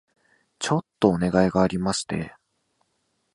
[0.57, 2.35] ちょっとお願いがありまして